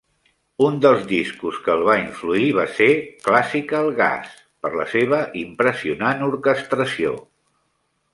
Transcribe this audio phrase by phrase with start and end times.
[0.67, 2.87] Un dels discos que el va influir va ser
[3.27, 4.31] "Classical Gas",
[4.65, 7.13] per la seva impressionant orquestració.